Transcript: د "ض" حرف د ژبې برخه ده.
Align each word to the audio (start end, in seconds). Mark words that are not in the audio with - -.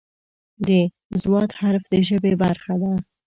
د 0.67 0.69
"ض" 1.21 1.23
حرف 1.59 1.83
د 1.91 1.93
ژبې 2.07 2.33
برخه 2.43 2.73
ده. 2.81 2.91